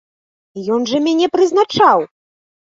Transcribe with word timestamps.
Ён 0.75 0.81
жа 0.91 1.01
мяне 1.09 1.27
прызначаў! 1.35 2.03